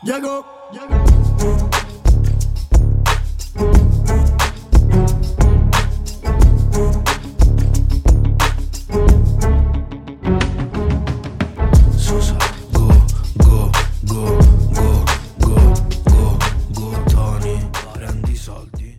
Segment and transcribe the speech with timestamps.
[0.00, 1.68] Llegó, llegó.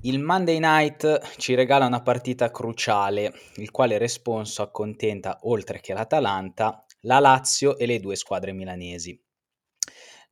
[0.01, 6.83] Il Monday Night ci regala una partita cruciale, il quale responso accontenta, oltre che l'Atalanta,
[7.01, 9.28] la Lazio e le due squadre milanesi.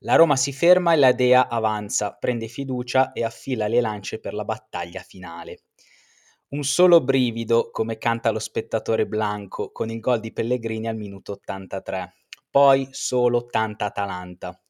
[0.01, 4.35] La Roma si ferma e la Dea avanza, prende fiducia e affila le lance per
[4.35, 5.63] la battaglia finale.
[6.49, 11.31] Un solo brivido, come canta lo spettatore Blanco, con il gol di Pellegrini al minuto
[11.33, 12.13] 83.
[12.49, 14.61] Poi solo tanta Atalanta.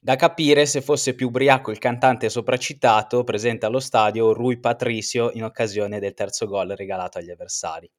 [0.00, 5.44] Da capire se fosse più ubriaco il cantante sopracitato presente allo stadio Rui Patricio in
[5.44, 7.90] occasione del terzo gol regalato agli avversari.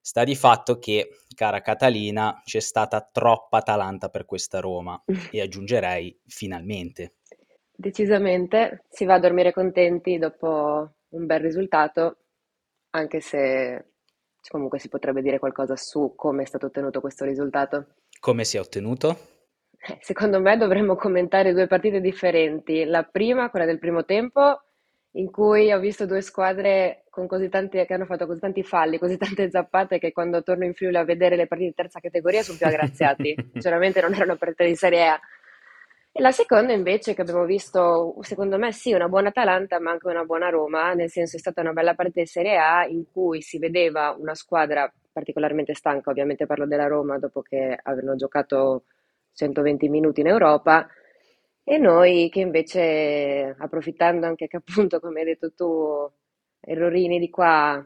[0.00, 5.00] Sta di fatto che, cara Catalina, c'è stata troppa Atalanta per questa Roma
[5.30, 7.18] e aggiungerei finalmente.
[7.70, 12.16] Decisamente si va a dormire contenti dopo un bel risultato,
[12.90, 13.92] anche se
[14.48, 17.94] comunque si potrebbe dire qualcosa su come è stato ottenuto questo risultato.
[18.18, 19.18] Come si è ottenuto?
[19.78, 22.84] Eh, Secondo me dovremmo commentare due partite differenti.
[22.84, 24.65] La prima, quella del primo tempo,
[25.16, 28.98] in cui ho visto due squadre con così tanti, che hanno fatto così tanti falli,
[28.98, 32.42] così tante zappate, che quando torno in Friuli a vedere le partite di terza categoria
[32.42, 33.34] sono più aggraziati.
[33.52, 35.20] Sinceramente non erano partite di Serie A.
[36.12, 40.06] E la seconda invece che abbiamo visto, secondo me sì, una buona Atalanta, ma anche
[40.08, 43.42] una buona Roma, nel senso è stata una bella partita di Serie A in cui
[43.42, 48.84] si vedeva una squadra particolarmente stanca, ovviamente parlo della Roma dopo che avevano giocato
[49.32, 50.86] 120 minuti in Europa,
[51.68, 56.08] e noi che invece, approfittando anche che appunto, come hai detto tu,
[56.60, 57.84] errorini di qua,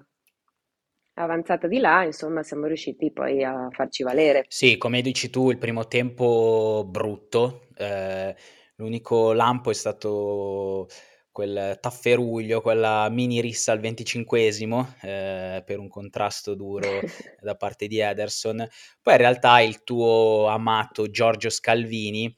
[1.14, 4.44] avanzata di là, insomma, siamo riusciti poi a farci valere.
[4.48, 8.36] Sì, come dici tu, il primo tempo brutto, eh,
[8.76, 10.86] l'unico lampo è stato
[11.30, 17.00] quel tafferuglio, quella mini rissa al venticinquesimo eh, per un contrasto duro
[17.40, 18.58] da parte di Ederson.
[19.00, 22.36] Poi in realtà il tuo amato Giorgio Scalvini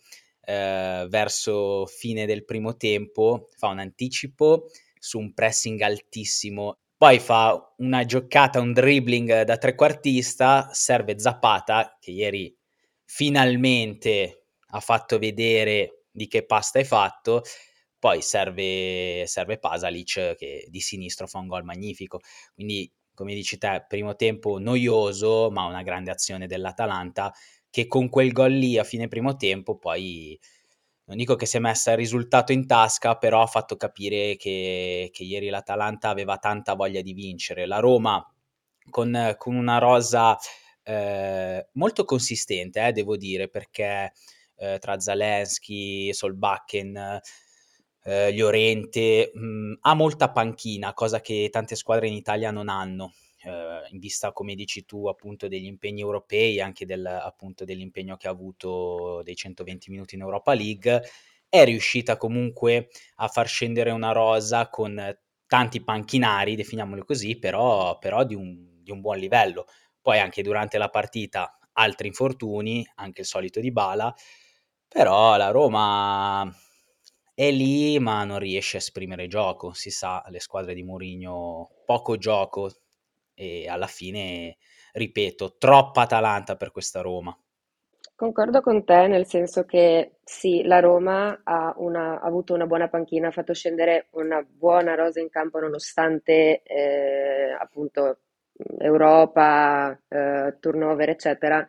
[0.53, 4.69] eh, verso fine del primo tempo fa un anticipo
[4.99, 12.13] su un pressing altissimo poi fa una giocata, un dribbling da trequartista, serve Zapata, che
[12.13, 12.57] ieri
[13.05, 17.43] finalmente ha fatto vedere di che pasta è fatto,
[17.99, 22.21] poi serve, serve Pasalic che di sinistro fa un gol magnifico.
[22.55, 27.33] Quindi, come dici te, primo tempo noioso, ma una grande azione dell'Atalanta
[27.73, 30.39] che con quel gol lì a fine primo tempo poi
[31.07, 35.11] non dico che si è messa il risultato in tasca, però ha fatto capire che,
[35.13, 37.67] che ieri l'Atalanta aveva tanta voglia di vincere.
[37.67, 38.25] La Roma
[38.91, 40.39] con, con una rosa
[40.83, 44.13] eh, molto consistente, eh, devo dire, perché
[44.57, 47.21] eh, tra Zaleschi, Solbakken,
[48.05, 53.13] eh, Llorente mh, ha molta panchina, cosa che tante squadre in Italia non hanno.
[53.45, 58.29] Eh, in vista, come dici tu, appunto degli impegni europei, anche del, appunto dell'impegno che
[58.29, 61.03] ha avuto dei 120 minuti in Europa League,
[61.49, 65.17] è riuscita comunque a far scendere una rosa con
[65.47, 69.67] tanti panchinari, definiamoli così, però, però di, un, di un buon livello.
[70.01, 74.15] Poi anche durante la partita altri infortuni, anche il solito di Bala,
[74.89, 76.51] però la Roma
[77.35, 82.17] è lì ma non riesce a esprimere gioco, si sa, le squadre di Mourinho poco
[82.17, 82.71] gioco
[83.35, 84.57] e alla fine,
[84.93, 87.37] ripeto, troppa Atalanta per questa Roma.
[88.15, 92.89] Concordo con te, nel senso che sì, la Roma ha, una- ha avuto una buona
[92.89, 98.19] panchina, ha fatto scendere una buona rosa in campo nonostante eh, appunto
[98.79, 101.69] Europa, eh, turnover, eccetera.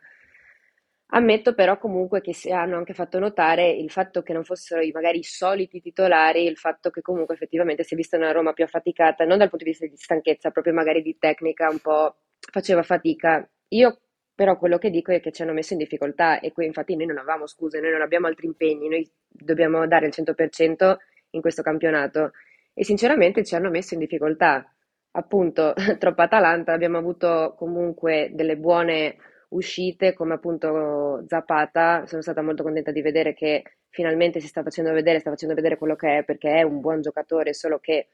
[1.15, 4.91] Ammetto però comunque che si hanno anche fatto notare il fatto che non fossero i-
[4.91, 8.63] magari i soliti titolari, il fatto che comunque effettivamente si è vista una Roma più
[8.63, 12.15] affaticata, non dal punto di vista di stanchezza, proprio magari di tecnica, un po'
[12.51, 13.47] faceva fatica.
[13.69, 13.99] Io
[14.33, 17.05] però quello che dico è che ci hanno messo in difficoltà e qui infatti noi
[17.05, 20.97] non avevamo scuse, noi non abbiamo altri impegni, noi dobbiamo dare il 100%
[21.31, 22.31] in questo campionato
[22.73, 24.67] e sinceramente ci hanno messo in difficoltà.
[25.11, 29.17] Appunto, troppa Atalanta, abbiamo avuto comunque delle buone
[29.55, 34.91] uscite come appunto Zapata, sono stata molto contenta di vedere che finalmente si sta facendo
[34.91, 38.07] vedere, sta facendo vedere quello che è perché è un buon giocatore, solo che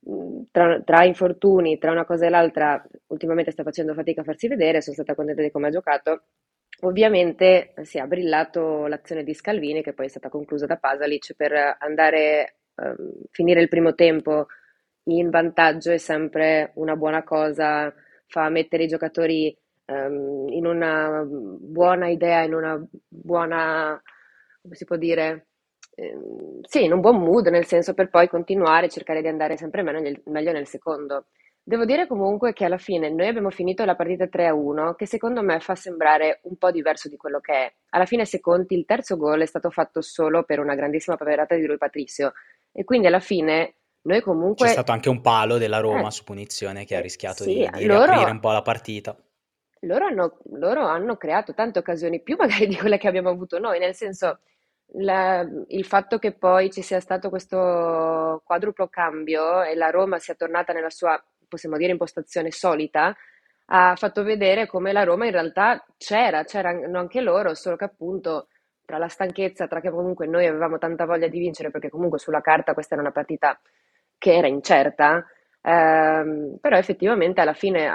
[0.00, 4.48] mh, tra, tra infortuni, tra una cosa e l'altra, ultimamente sta facendo fatica a farsi
[4.48, 6.22] vedere, sono stata contenta di come ha giocato.
[6.82, 11.76] Ovviamente si è brillato l'azione di Scalvini che poi è stata conclusa da Pasalic per
[11.78, 12.94] andare a
[13.30, 14.46] finire il primo tempo
[15.04, 17.92] in vantaggio è sempre una buona cosa,
[18.26, 19.56] fa mettere i giocatori
[19.88, 24.00] ehm, in una buona idea, in una buona,
[24.60, 25.48] come si può dire,
[25.94, 29.56] ehm, sì, in un buon mood, nel senso per poi continuare e cercare di andare
[29.56, 31.26] sempre meglio nel, meglio nel secondo.
[31.62, 35.60] Devo dire comunque che alla fine noi abbiamo finito la partita 3-1, che secondo me
[35.60, 37.72] fa sembrare un po' diverso di quello che è.
[37.90, 41.54] Alla fine, se conti, il terzo gol è stato fatto solo per una grandissima paperata
[41.56, 42.32] di Rui Patricio.
[42.72, 44.66] E quindi alla fine noi comunque...
[44.66, 47.50] C'è stato anche un palo della Roma Eh, su punizione che ha eh, rischiato sì,
[47.50, 49.14] di, di riaprire un loro, po' la partita.
[49.82, 53.78] Loro hanno, loro hanno creato tante occasioni, più magari di quelle che abbiamo avuto noi,
[53.78, 54.40] nel senso
[54.94, 60.34] la- il fatto che poi ci sia stato questo quadruplo cambio e la Roma sia
[60.34, 63.14] tornata nella sua, possiamo dire, impostazione solita,
[63.70, 68.48] ha fatto vedere come la Roma in realtà c'era, c'erano anche loro, solo che appunto
[68.84, 72.40] tra la stanchezza, tra che comunque noi avevamo tanta voglia di vincere, perché comunque sulla
[72.40, 73.60] carta questa era una partita
[74.16, 75.24] che era incerta,
[75.62, 77.90] ehm, però effettivamente alla fine,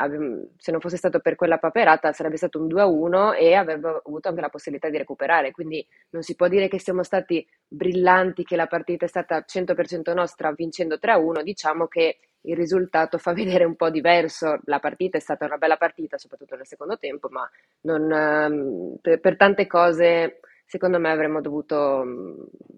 [0.58, 4.42] se non fosse stato per quella paperata, sarebbe stato un 2-1 e avrebbe avuto anche
[4.42, 5.52] la possibilità di recuperare.
[5.52, 10.14] Quindi non si può dire che siamo stati brillanti, che la partita è stata 100%
[10.14, 14.60] nostra vincendo 3-1, diciamo che il risultato fa vedere un po' diverso.
[14.66, 17.50] La partita è stata una bella partita, soprattutto nel secondo tempo, ma
[17.82, 22.04] non, ehm, per, per tante cose, secondo me, avremmo dovuto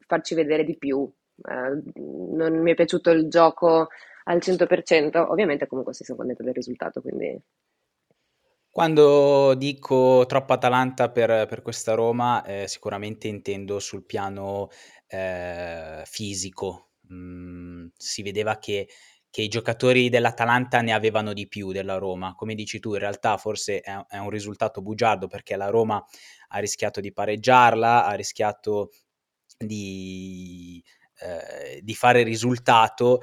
[0.07, 1.09] farci vedere di più.
[1.43, 3.89] Eh, non mi è piaciuto il gioco
[4.27, 7.39] al 100%, ovviamente comunque si sono contento del risultato, quindi
[8.69, 14.69] Quando dico troppa Atalanta per, per questa Roma, eh, sicuramente intendo sul piano
[15.07, 16.89] eh, fisico.
[17.13, 18.89] Mm, si vedeva che,
[19.29, 22.35] che i giocatori dell'Atalanta ne avevano di più della Roma.
[22.35, 26.03] Come dici tu, in realtà forse è, è un risultato bugiardo perché la Roma
[26.49, 28.91] ha rischiato di pareggiarla, ha rischiato
[29.57, 30.83] di,
[31.19, 33.21] eh, di fare risultato,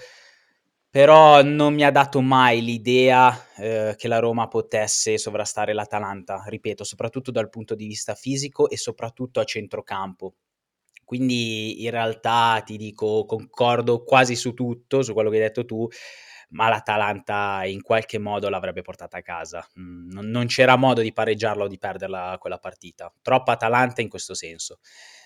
[0.93, 6.85] però non mi ha dato mai l'idea eh, che la Roma potesse sovrastare l'Atalanta, ripeto,
[6.85, 10.35] soprattutto dal punto di vista fisico e soprattutto a centrocampo.
[11.05, 15.89] Quindi in realtà ti dico, concordo quasi su tutto, su quello che hai detto tu,
[16.51, 19.67] ma l'Atalanta in qualche modo l'avrebbe portata a casa.
[19.81, 23.13] Mm, Non, non c'era modo di pareggiarla o di perderla quella partita.
[23.23, 24.81] Troppa Atalanta in questo senso.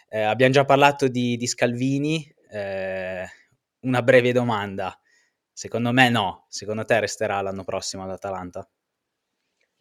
[0.08, 3.26] Eh, abbiamo già parlato di, di Scalvini, eh,
[3.80, 4.96] una breve domanda.
[5.60, 8.64] Secondo me no, secondo te resterà l'anno prossimo all'Atalanta?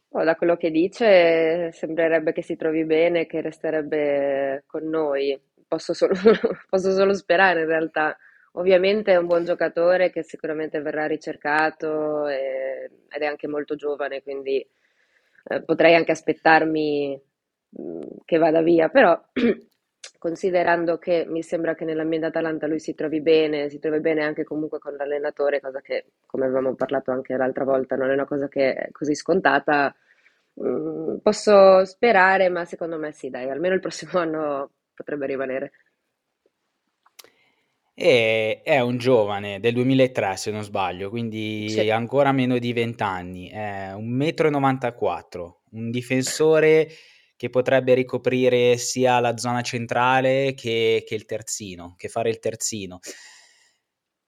[0.09, 5.39] oh, da quello che dice sembrerebbe che si trovi bene, che resterebbe con noi.
[5.67, 6.13] Posso solo,
[6.69, 8.15] posso solo sperare in realtà.
[8.53, 14.21] Ovviamente è un buon giocatore che sicuramente verrà ricercato e- ed è anche molto giovane,
[14.23, 14.65] quindi
[15.47, 17.21] eh, potrei anche aspettarmi
[17.69, 19.19] mh, che vada via, però
[20.25, 24.43] considerando che mi sembra che nell'ambiente Atalanta lui si trovi bene, si trovi bene anche
[24.43, 28.47] comunque con l'allenatore, cosa che, come avevamo parlato anche l'altra volta, non è una cosa
[28.47, 29.95] che è così scontata,
[30.53, 35.71] mh, posso sperare, ma secondo me sì, dai, almeno il prossimo anno potrebbe rimanere.
[37.93, 41.89] E è un giovane del 2003, se non sbaglio, quindi Sì.
[41.91, 43.47] ancora meno di 20 anni.
[43.49, 46.87] È 1,94 m, un difensore
[47.35, 52.99] che potrebbe ricoprire sia la zona centrale che, che il terzino, che fare il terzino.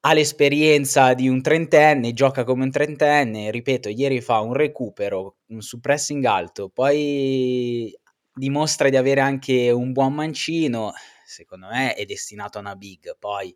[0.02, 5.60] Ha l'esperienza di un trentenne, gioca come un trentenne, ripeto, ieri fa un recupero un-
[5.82, 7.94] pressing alto, poi
[8.34, 10.94] dimostra di avere anche un buon mancino,
[11.26, 13.18] secondo me è destinato a una big.
[13.20, 13.54] Poi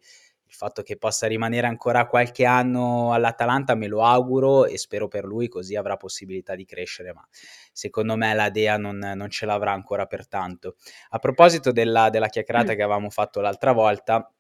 [0.62, 5.48] fatto che possa rimanere ancora qualche anno all'Atalanta me lo auguro e spero per lui
[5.48, 7.28] così avrà possibilità di crescere, ma
[7.74, 10.76] secondo me la Dea non, non ce l'avrà ancora per tanto.
[11.10, 14.32] A proposito della, della chiacchierata che avevamo fatto l'altra volta,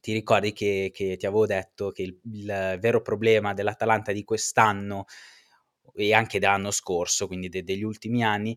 [0.00, 5.04] ti ricordi che, che ti avevo detto che il, il vero problema dell'Atalanta di quest'anno
[5.94, 8.56] e anche dell'anno scorso, quindi de- degli ultimi anni,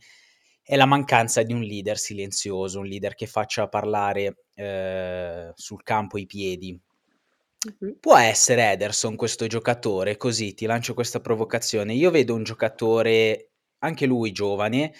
[0.63, 6.17] è la mancanza di un leader silenzioso, un leader che faccia parlare eh, sul campo
[6.17, 6.79] i piedi.
[7.65, 7.97] Mhm.
[7.99, 10.15] Può essere Ederson questo giocatore?
[10.17, 11.93] Così ti lancio questa provocazione.
[11.93, 14.93] Io vedo un giocatore, anche lui giovane,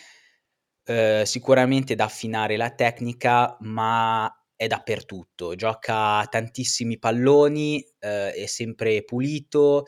[0.86, 5.56] eh, sicuramente da affinare la tecnica, ma è dappertutto.
[5.56, 9.86] Gioca tantissimi palloni, eh, è sempre pulito.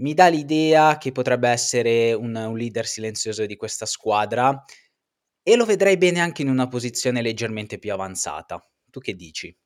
[0.00, 4.64] Mi dà l'idea che potrebbe essere un, un leader silenzioso di questa squadra
[5.42, 8.62] e lo vedrei bene anche in una posizione leggermente più avanzata.
[8.90, 9.56] Tu che dici?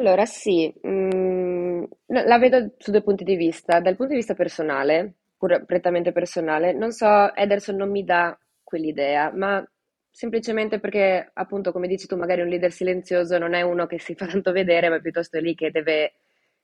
[0.00, 3.80] Allora, sì, mm, no, la vedo su due punti di vista.
[3.80, 9.30] Dal punto di vista personale, pure prettamente personale, non so, Ederson non mi dà quell'idea,
[9.34, 9.62] ma
[10.10, 14.14] semplicemente perché, appunto, come dici tu, magari un leader silenzioso non è uno che si
[14.14, 16.14] fa tanto vedere, ma piuttosto è lì che deve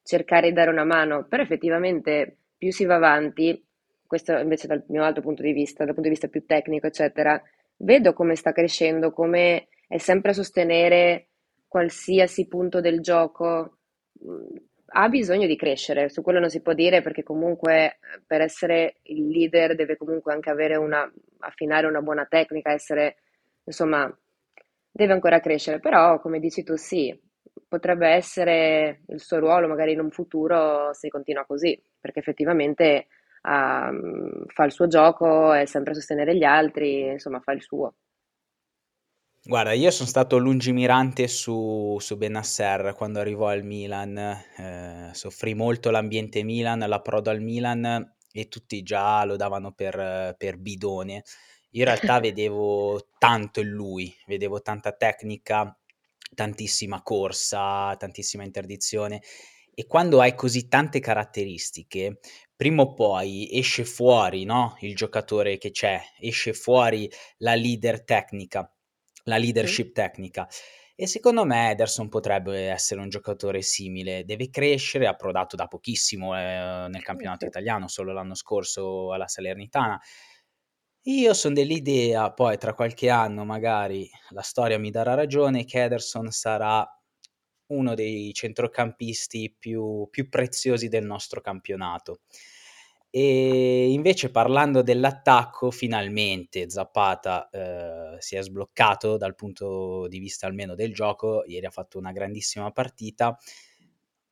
[0.03, 1.27] cercare di dare una mano.
[1.29, 3.63] Però effettivamente, più si va avanti,
[4.07, 7.41] questo invece dal mio altro punto di vista, dal punto di vista più tecnico, eccetera,
[7.79, 11.29] vedo come sta crescendo, come è sempre a sostenere
[11.77, 13.77] qualsiasi punto del gioco
[14.13, 14.57] mh,
[14.99, 18.97] ha bisogno di crescere, su quello non si può dire perché comunque eh, per essere
[19.03, 23.17] il leader deve comunque anche avere una, affinare una buona tecnica, essere,
[23.65, 24.11] insomma,
[24.91, 27.15] deve ancora crescere, però come dici tu sì,
[27.69, 33.09] potrebbe essere il suo ruolo magari in un futuro se continua così, perché effettivamente
[33.43, 37.97] uh, fa il suo gioco, è sempre a sostenere gli altri, insomma fa il suo.
[39.49, 45.91] Guarda, io sono stato lungimirante su, su Benasser quando arrivò al Milan, eh, soffrì molto
[45.91, 51.23] l'ambiente Milan, l'approdo al Milan e tutti già lo davano per, per bidone.
[51.71, 55.79] Io in realtà vedevo tanto in lui, vedevo tanta tecnica,
[56.35, 59.23] tantissima corsa, tantissima interdizione
[59.73, 62.19] e quando hai così tante caratteristiche,
[62.57, 68.69] prima o poi esce fuori, no, il giocatore che c'è, esce fuori la leader tecnica
[69.27, 70.49] la leadership tecnica.
[70.99, 76.35] E secondo me Ederson potrebbe essere un giocatore simile, deve crescere, ha approdato da pochissimo
[76.35, 77.49] eh, nel campionato sì.
[77.49, 80.01] italiano, solo l'anno scorso alla Salernitana.
[81.03, 86.31] Io sono dell'idea, poi tra qualche anno magari la storia mi darà ragione, che Ederson
[86.31, 86.85] sarà
[87.67, 92.21] uno dei centrocampisti più, più preziosi del nostro campionato.
[93.17, 100.75] E invece parlando dell'attacco, finalmente Zapata eh, si è sbloccato dal punto di vista almeno
[100.75, 103.35] del gioco, ieri ha fatto una grandissima partita.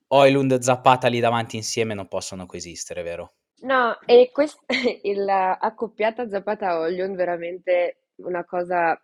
[0.09, 3.33] Oilund e Zapata lì davanti insieme non possono coesistere, vero?
[3.63, 4.61] No, e questa,
[5.59, 9.01] accoppiata Zapata-Oilund veramente una cosa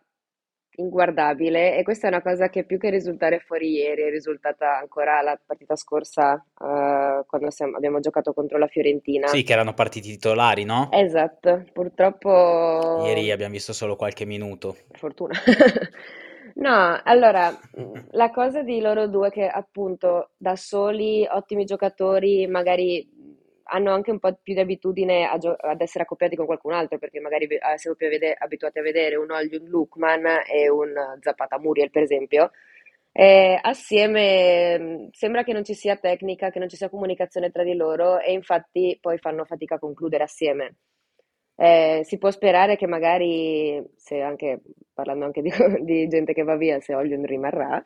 [0.75, 5.21] inguardabile e questa è una cosa che più che risultare fuori ieri è risultata ancora
[5.21, 9.27] la partita scorsa uh, quando siamo, abbiamo giocato contro la Fiorentina.
[9.27, 10.89] Sì, che erano partiti titolari, no?
[10.91, 13.03] Esatto, purtroppo...
[13.05, 14.75] Ieri abbiamo visto solo qualche minuto.
[14.87, 15.33] Per fortuna.
[16.55, 17.57] no, allora,
[18.11, 23.19] la cosa di loro due che appunto da soli, ottimi giocatori, magari
[23.71, 27.19] hanno anche un po' più di abitudine gio- ad essere accoppiati con qualcun altro, perché
[27.19, 31.89] magari eh, siamo più vede- abituati a vedere un Oljun Lukman e un Zapata Muriel,
[31.91, 32.51] per esempio.
[33.13, 37.63] E assieme mm, sembra che non ci sia tecnica, che non ci sia comunicazione tra
[37.63, 40.75] di loro e infatti poi fanno fatica a concludere assieme.
[41.55, 44.61] Eh, si può sperare che magari, se anche
[44.93, 45.51] parlando anche di,
[45.83, 47.81] di gente che va via, se Oljun rimarrà,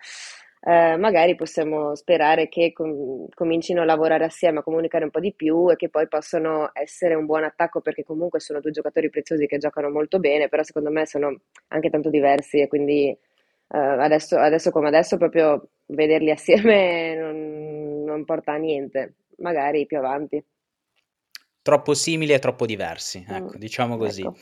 [0.68, 5.32] eh, magari possiamo sperare che com- comincino a lavorare assieme, a comunicare un po' di
[5.32, 9.46] più e che poi possano essere un buon attacco perché comunque sono due giocatori preziosi
[9.46, 13.18] che giocano molto bene, però secondo me sono anche tanto diversi e quindi eh,
[13.78, 20.44] adesso, adesso, come adesso proprio vederli assieme non, non porta a niente, magari più avanti.
[21.62, 24.22] Troppo simili e troppo diversi, ecco, mm, diciamo così.
[24.22, 24.36] Ecco.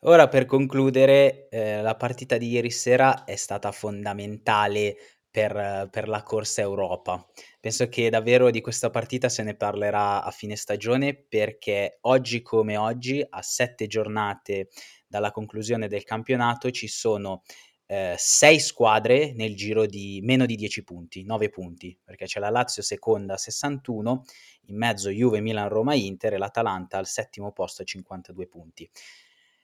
[0.00, 4.96] Ora per concludere, eh, la partita di ieri sera è stata fondamentale
[5.36, 7.22] per, per, la corsa Europa.
[7.60, 12.78] Penso che davvero di questa partita se ne parlerà a fine stagione perché oggi come
[12.78, 14.70] oggi, a sette giornate
[15.06, 17.42] dalla conclusione del campionato, ci sono
[17.84, 22.48] eh, sei squadre nel giro di meno di 10 punti, 9 punti, perché c'è la
[22.48, 24.24] Lazio seconda a 61,
[24.68, 28.90] in mezzo Juve, Milan, Roma, Inter e l'Atalanta al settimo posto a 52 punti.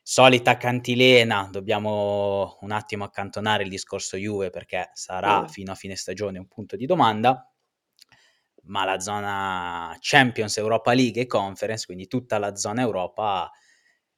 [0.04, 6.40] Solita cantilena, dobbiamo un attimo accantonare il discorso Juve perché sarà fino a fine stagione
[6.40, 7.48] un punto di domanda,
[8.64, 13.48] ma la zona Champions, Europa League e Conference, quindi tutta la zona Europa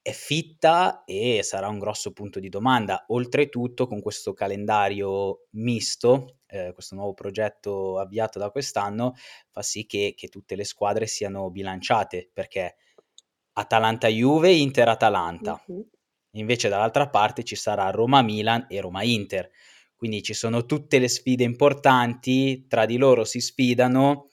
[0.01, 3.05] è fitta e sarà un grosso punto di domanda.
[3.09, 9.15] Oltretutto con questo calendario misto, eh, questo nuovo progetto avviato da quest'anno,
[9.51, 12.77] fa sì che, che tutte le squadre siano bilanciate perché
[13.55, 15.63] Atalanta-Juve, Inter-Atalanta.
[15.67, 15.89] Uh-huh.
[16.33, 19.51] Invece dall'altra parte ci sarà Roma-Milan e Roma-Inter.
[19.97, 24.29] Quindi ci sono tutte le sfide importanti, tra di loro si sfidano.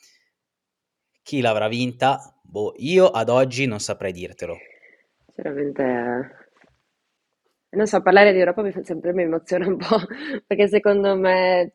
[1.21, 2.19] Chi l'avrà vinta?
[2.41, 4.57] Boh, io ad oggi non saprei dirtelo.
[5.35, 5.83] Veramente...
[7.69, 9.97] Eh, non so, parlare di Europa mi, sempre mi emoziona un po',
[10.45, 11.71] perché secondo me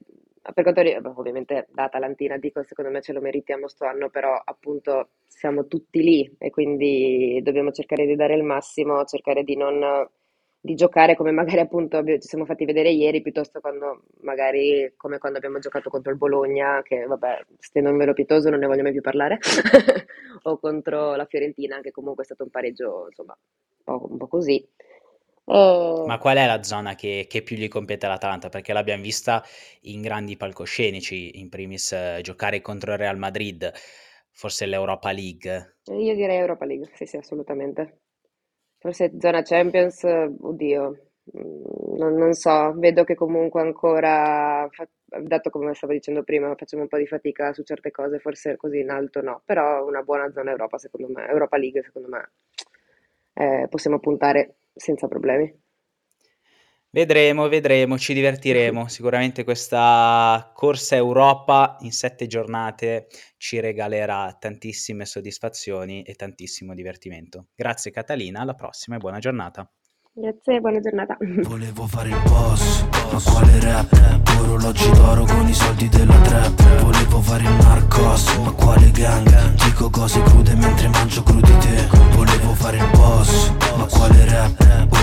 [0.53, 4.41] per quanto riguarda, ovviamente da Atalantina dico, secondo me ce lo meritiamo sto anno, però
[4.45, 10.09] appunto siamo tutti lì e quindi dobbiamo cercare di dare il massimo, cercare di non
[10.67, 15.39] di giocare come magari appunto ci siamo fatti vedere ieri, piuttosto quando magari come quando
[15.39, 18.93] abbiamo giocato contro il Bologna, che vabbè, stendo un velo pietoso, non ne voglio mai
[18.93, 19.39] più parlare,
[20.43, 23.37] o contro la Fiorentina, che comunque è stato un pareggio, insomma,
[23.85, 24.67] un po', un po così.
[25.49, 26.07] Oh.
[26.07, 28.49] Ma qual è la zona che, che, più gli compete all'Atalanta?
[28.49, 29.45] Perché l'abbiamo vista
[29.83, 33.73] in grandi palcoscenici, in primis eh, giocare contro il Real Madrid,
[34.31, 35.77] forse l'Europa League.
[35.85, 38.01] Io direi Europa League, sì sì, assolutamente.
[38.79, 44.69] Forse zona Champions, oddio, mm, non, non so, vedo che comunque ancora,
[45.23, 48.81] dato come stavo dicendo prima, facciamo un po' di fatica su certe cose, forse così
[48.81, 52.31] in alto no, però una buona zona Europa secondo me, Europa League secondo me
[53.35, 55.65] eh, possiamo puntare senza problemi.
[56.91, 58.89] Vedremo, vedremo, ci divertiremo.
[58.89, 67.49] Sicuramente questa corsa Europa in sette giornate ci regalerà tantissime soddisfazioni e tantissimo divertimento.
[67.55, 69.71] Grazie Catalina, alla prossima e buona giornata.
[70.13, 71.19] Grazie, buona giornata.
[71.43, 74.26] Volevo fare il boss, ma quale rap?
[74.39, 79.55] Orologi d'oro con i soldi della trap Volevo fare il narcos, ma quale gang?
[79.65, 84.96] Dico cose crude mentre mangio crudité Volevo fare il boss, ma quale rap?